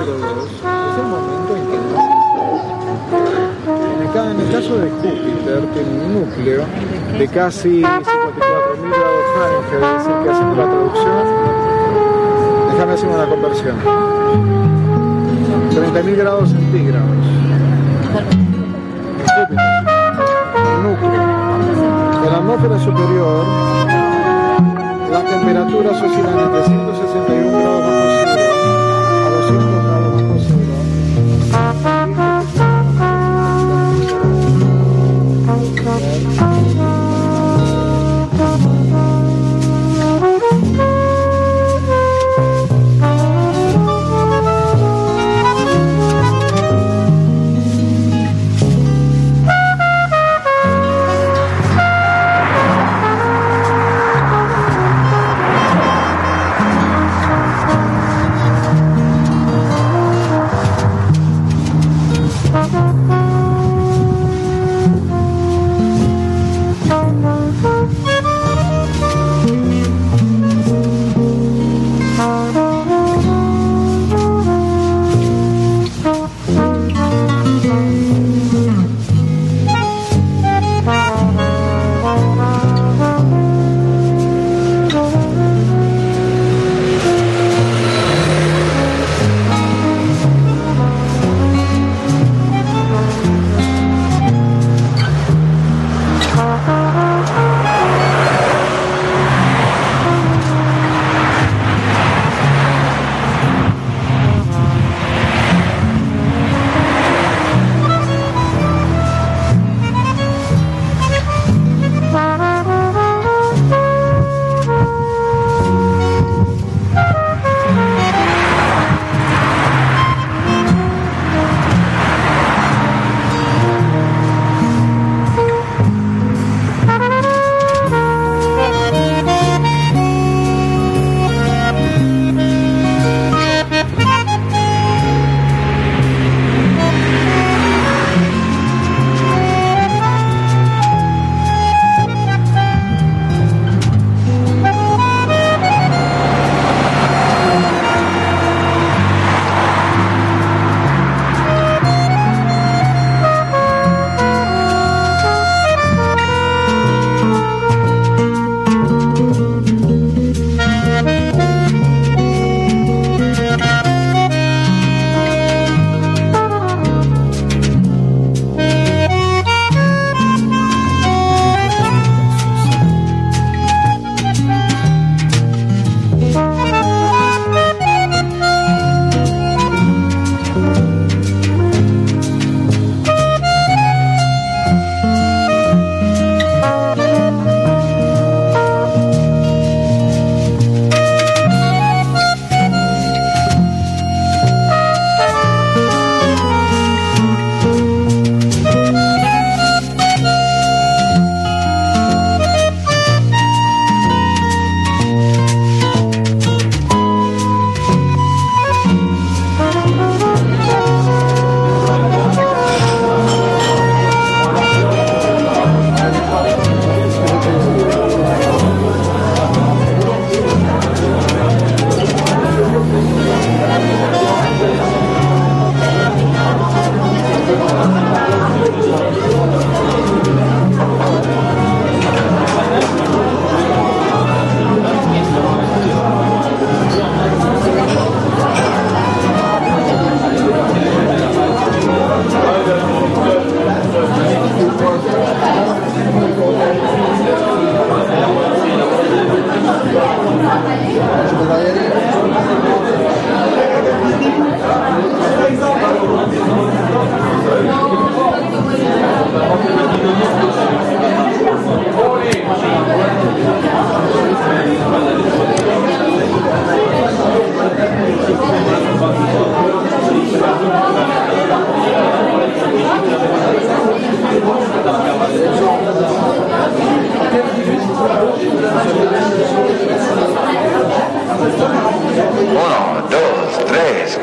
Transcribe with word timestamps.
es 0.00 0.98
el 0.98 1.06
momento 1.06 1.56
en 1.56 1.62
que 1.66 1.76
ca- 4.12 4.30
en 4.30 4.40
el 4.40 4.50
caso 4.52 4.78
de 4.78 4.90
Júpiter, 4.90 5.60
tiene 5.74 5.90
un 6.04 6.14
núcleo 6.20 6.62
de 7.18 7.28
casi 7.28 7.82
54.000 7.82 8.90
grados 8.90 9.24
Fahrenheit, 9.34 9.84
es 9.84 9.98
decir, 9.98 10.14
que 10.22 10.30
haciendo 10.30 10.54
la 10.56 10.66
traducción, 10.70 11.24
déjame 12.72 12.92
hacer 12.92 13.08
una 13.08 13.26
conversión. 13.26 13.76
30.000 15.70 16.16
grados 16.16 16.48
centígrados. 16.50 17.08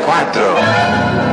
Cuatro. 0.06 1.29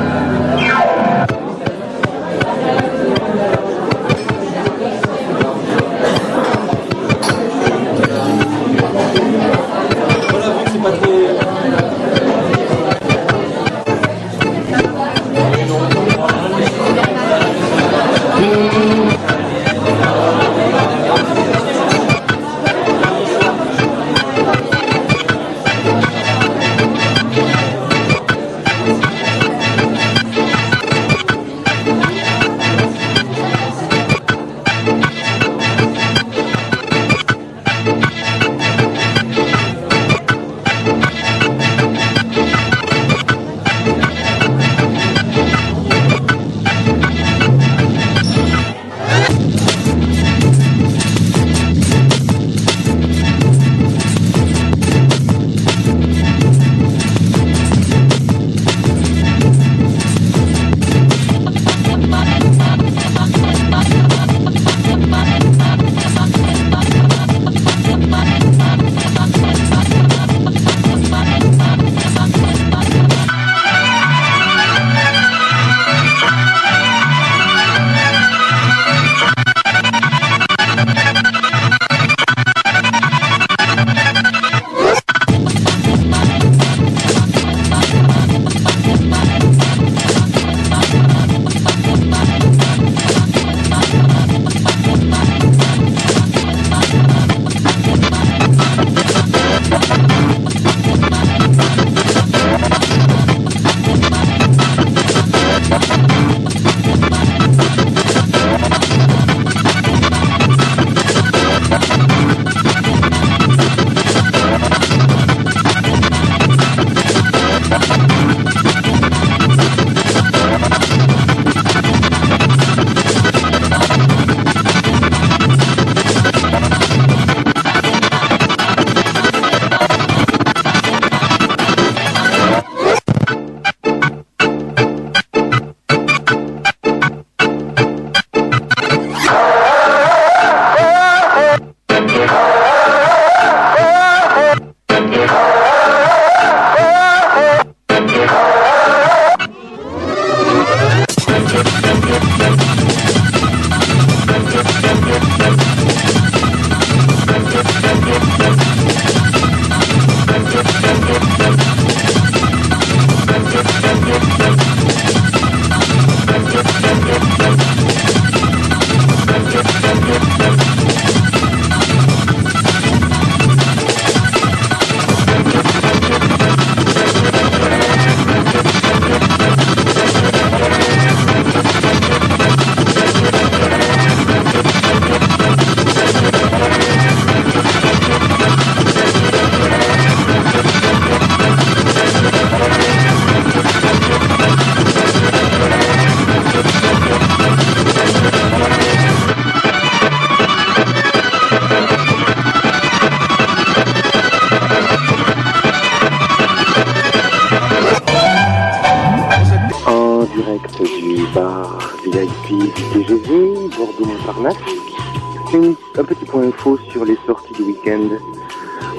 Un 214.48 216.04
petit 216.04 216.24
point 216.24 216.42
info 216.42 216.78
sur 216.90 217.04
les 217.04 217.16
sorties 217.26 217.52
du 217.54 217.62
week-end. 217.62 218.08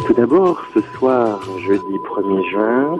Tout 0.06 0.14
d'abord, 0.14 0.62
ce 0.74 0.82
soir, 0.98 1.40
jeudi 1.60 1.94
1er 2.06 2.50
juin, 2.50 2.98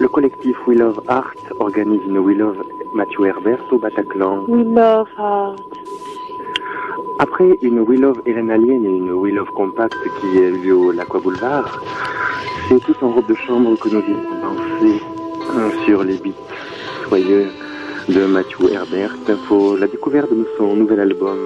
le 0.00 0.08
collectif 0.08 0.56
We 0.66 0.78
Love 0.78 1.02
Art 1.08 1.34
organise 1.58 2.00
une 2.06 2.18
We 2.18 2.36
Love 2.36 2.64
Mathieu 2.94 3.26
Herbert 3.26 3.60
au 3.70 3.78
Bataclan. 3.78 4.44
We 4.48 4.64
love 4.64 5.08
art. 5.18 5.56
Après 7.18 7.58
une 7.60 7.80
We 7.80 8.00
Love 8.00 8.22
Hélène 8.24 8.50
Alien 8.50 8.86
et 8.86 8.88
une 8.88 9.12
We 9.12 9.34
Love 9.34 9.50
Compact 9.50 9.94
qui 10.20 10.38
eu 10.38 10.52
lieu 10.52 10.76
au 10.76 10.92
Lacroix 10.92 11.20
Boulevard, 11.20 11.82
c'est 12.68 12.80
tout 12.80 12.96
en 13.02 13.10
robe 13.10 13.26
de 13.26 13.34
chambre 13.34 13.76
que 13.78 13.88
nous 13.90 14.00
irons 14.00 14.40
danser 14.42 15.02
sur 15.84 16.04
les 16.04 16.16
beats 16.16 16.30
soyeux 17.08 17.48
de 18.10 18.26
Mathieu 18.26 18.72
Herbert 18.72 19.14
pour 19.46 19.76
la 19.76 19.86
découverte 19.86 20.30
de 20.30 20.44
son 20.58 20.74
nouvel 20.74 20.98
album 21.00 21.38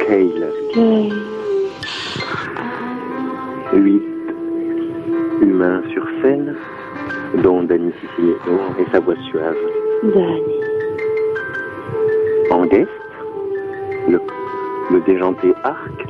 Scale. 0.00 0.52
Gay. 0.74 1.08
Huit 3.72 4.02
humains 5.40 5.82
sur 5.92 6.04
scène, 6.20 6.56
dont 7.44 7.62
Danny 7.62 7.92
Siciliano 8.00 8.60
et 8.80 8.90
sa 8.90 8.98
voix 8.98 9.14
suave. 9.30 9.56
Danny. 10.02 10.42
En 12.50 12.66
guest, 12.66 12.88
le, 14.08 14.18
le 14.90 15.00
déjanté 15.02 15.52
Arc, 15.62 16.06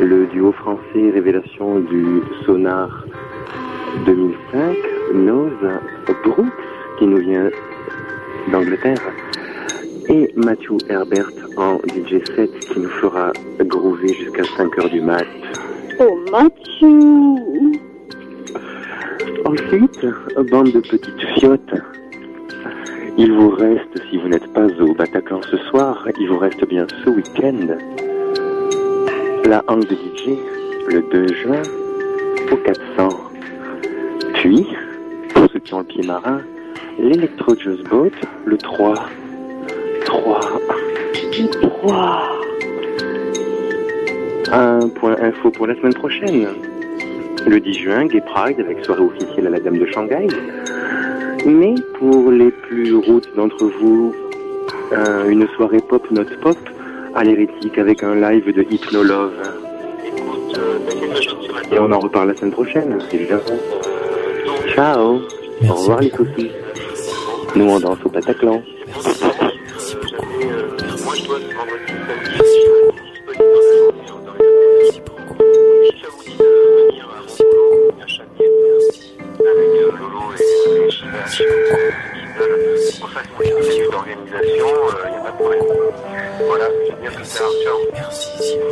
le 0.00 0.26
duo 0.26 0.50
français 0.52 1.10
révélation 1.12 1.78
du 1.80 2.22
sonar 2.44 3.04
2005, 4.06 4.76
Nose 5.14 5.52
Brooks, 6.24 6.46
qui 6.98 7.06
nous 7.06 7.18
vient 7.18 7.48
d'Angleterre, 8.50 9.00
et 10.08 10.32
Matthew 10.36 10.78
Herbert 10.88 11.30
en 11.56 11.78
DJ 11.88 12.24
set 12.34 12.50
qui 12.58 12.80
nous 12.80 12.88
fera 12.88 13.32
groover 13.60 14.08
jusqu'à 14.08 14.44
5 14.56 14.78
heures 14.78 14.90
du 14.90 15.00
mat. 15.00 15.26
Oh, 15.98 16.18
Mathieu. 16.30 17.78
Ensuite, 19.44 20.06
bande 20.50 20.72
de 20.72 20.80
petites 20.80 21.20
fiottes. 21.38 21.74
Il 23.18 23.32
vous 23.32 23.50
reste, 23.50 24.02
si 24.10 24.18
vous 24.18 24.28
n'êtes 24.28 24.52
pas 24.52 24.66
au 24.80 24.94
Bataclan 24.94 25.40
ce 25.50 25.56
soir, 25.56 26.06
il 26.20 26.28
vous 26.28 26.38
reste 26.38 26.66
bien 26.68 26.86
ce 27.04 27.10
week-end. 27.10 27.76
La 29.48 29.64
hang 29.68 29.84
de 29.86 29.94
DJ, 29.94 30.36
le 30.88 31.02
2 31.10 31.28
juin, 31.34 31.62
au 32.52 32.56
400. 32.56 33.08
Puis, 34.34 34.66
pour 35.32 35.50
ceux 35.50 35.60
qui 35.60 35.74
ont 35.74 35.78
le 35.78 35.84
pied 35.84 36.06
marin, 36.06 36.40
l'Electro 36.98 37.54
Just 37.56 37.88
Boat, 37.88 38.10
le 38.44 38.58
3. 38.58 38.94
3. 40.22 40.40
Wow. 41.82 42.36
Un 44.52 44.88
point 44.88 45.16
info 45.20 45.50
pour 45.50 45.66
la 45.66 45.74
semaine 45.74 45.94
prochaine. 45.94 46.48
Le 47.46 47.60
10 47.60 47.74
juin, 47.74 48.06
Gay 48.06 48.22
Pride 48.22 48.60
avec 48.60 48.84
soirée 48.84 49.02
officielle 49.02 49.46
à 49.46 49.50
la 49.50 49.60
Dame 49.60 49.78
de 49.78 49.86
Shanghai. 49.86 50.26
Mais 51.44 51.74
pour 51.98 52.30
les 52.30 52.50
plus 52.50 52.94
routes 52.94 53.28
d'entre 53.36 53.64
vous, 53.80 54.14
euh, 54.92 55.28
une 55.28 55.46
soirée 55.48 55.80
pop, 55.80 56.02
note 56.10 56.34
pop, 56.40 56.56
à 57.14 57.24
l'hérétique 57.24 57.78
avec 57.78 58.02
un 58.02 58.14
live 58.14 58.52
de 58.52 58.62
Hypno 58.62 59.02
Love. 59.02 59.34
Et 61.72 61.78
on 61.78 61.92
en 61.92 61.98
reparle 61.98 62.28
la 62.28 62.36
semaine 62.36 62.52
prochaine, 62.52 62.98
évidemment. 63.12 63.42
Ciao. 64.74 65.20
Au 65.68 65.74
revoir 65.74 66.00
les 66.00 66.10
cookies. 66.10 66.50
Nous 67.54 67.64
on 67.64 67.80
danse 67.80 67.98
au 68.04 68.08
Bataclan. 68.08 68.62
l'organisation, 84.36 84.66
il 84.66 85.06
euh, 85.06 85.10
n'y 85.10 85.16
a 85.16 85.20
pas 85.20 85.30
de 85.30 85.36
problème. 85.36 85.64
Voilà, 86.46 86.64
je 86.88 86.94
viens 87.00 87.10
plus 87.10 87.28
tard, 87.28 87.50
ciao. 87.62 87.78
Merci, 87.92 88.42
Simon. 88.42 88.64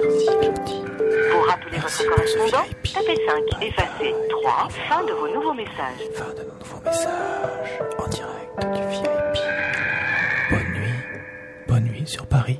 Merci, 0.00 0.26
Claudie. 0.26 0.82
Pour 1.30 1.46
rappeler 1.46 1.78
votre 1.78 2.08
correspondant, 2.08 2.64
tapez 2.94 3.16
5, 3.26 3.62
effacez 3.62 4.14
3, 4.30 4.68
fin 4.88 5.04
de 5.04 5.12
vos 5.12 5.28
nouveaux 5.28 5.54
messages. 5.54 6.02
Fin 6.14 6.32
de 6.34 6.42
nos 6.42 6.58
nouveaux 6.58 6.80
messages, 6.84 7.80
en 7.98 8.08
direct 8.08 8.74
du 8.74 8.88
VIP. 8.90 9.36
Bonne 10.50 10.72
nuit, 10.72 10.94
bonne 11.66 11.84
nuit 11.84 12.06
sur 12.06 12.26
Paris. 12.26 12.58